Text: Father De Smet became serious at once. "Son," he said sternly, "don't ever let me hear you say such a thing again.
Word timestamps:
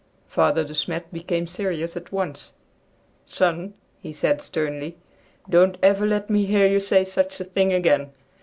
Father 0.27 0.63
De 0.63 0.73
Smet 0.73 1.13
became 1.13 1.45
serious 1.45 1.95
at 1.95 2.11
once. 2.11 2.53
"Son," 3.27 3.75
he 4.01 4.11
said 4.11 4.41
sternly, 4.41 4.97
"don't 5.47 5.77
ever 5.83 6.07
let 6.07 6.27
me 6.27 6.45
hear 6.45 6.65
you 6.65 6.79
say 6.79 7.05
such 7.05 7.39
a 7.39 7.43
thing 7.43 7.71
again. 7.71 8.09